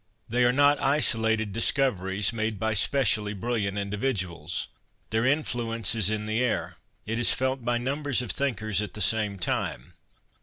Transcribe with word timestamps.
They 0.27 0.43
are 0.45 0.51
not 0.51 0.81
isolated 0.81 1.53
discoveries 1.53 2.33
made 2.33 2.59
by 2.59 2.73
specially 2.73 3.33
brilliant 3.35 3.77
individuals. 3.77 4.67
Their 5.11 5.27
influence 5.27 5.93
is 5.93 6.09
in 6.09 6.25
the 6.25 6.39
air. 6.43 6.77
It 7.05 7.19
is 7.19 7.35
felt 7.35 7.63
by 7.63 7.77
numbers 7.77 8.23
of 8.23 8.31
thinkers 8.31 8.81
at 8.81 8.95
the 8.95 9.01
same 9.01 9.37
time. 9.37 9.93